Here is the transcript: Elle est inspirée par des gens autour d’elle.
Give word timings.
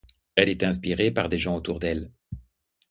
Elle 0.35 0.49
est 0.49 0.63
inspirée 0.63 1.11
par 1.11 1.29
des 1.29 1.37
gens 1.37 1.55
autour 1.57 1.77
d’elle. 1.79 2.09